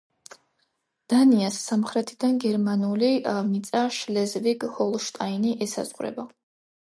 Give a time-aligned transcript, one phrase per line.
[1.13, 3.09] დანიას სამხრეთიდან გერმანული
[3.49, 6.27] მიწა შლეზვიგ-ჰოლშტაინი ესაზღვრება.